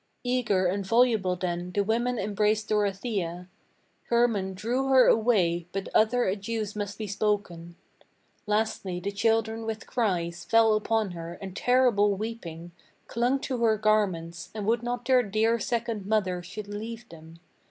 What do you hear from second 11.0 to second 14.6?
her and terrible weeping, Clung to her garments,